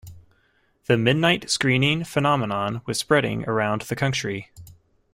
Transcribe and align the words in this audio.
The 0.87 0.97
midnight 0.97 1.51
screening 1.51 2.03
phenomenon 2.05 2.81
was 2.87 2.97
spreading 2.97 3.47
around 3.47 3.81
the 3.83 3.95
country. 3.95 4.51